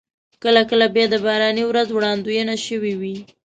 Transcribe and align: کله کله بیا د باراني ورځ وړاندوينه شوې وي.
کله 0.43 0.61
کله 0.69 0.85
بیا 0.95 1.05
د 1.11 1.15
باراني 1.25 1.63
ورځ 1.67 1.87
وړاندوينه 1.91 2.55
شوې 2.65 2.93
وي. 3.01 3.15